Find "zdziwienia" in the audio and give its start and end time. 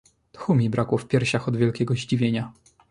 1.93-2.53